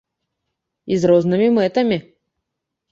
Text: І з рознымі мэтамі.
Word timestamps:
І 0.95 0.99
з 1.03 1.11
рознымі 1.11 1.47
мэтамі. 1.59 2.03